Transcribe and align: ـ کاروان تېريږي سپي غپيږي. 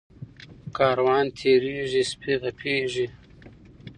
ـ 0.37 0.75
کاروان 0.77 1.25
تېريږي 1.39 2.03
سپي 2.11 2.33
غپيږي. 2.41 3.07